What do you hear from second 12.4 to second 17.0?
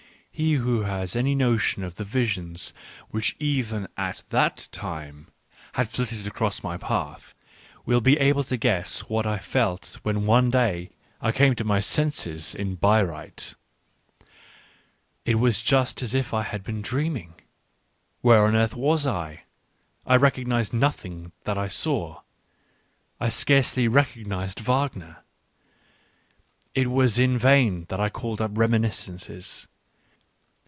in Bay reuth. It was just as if I had been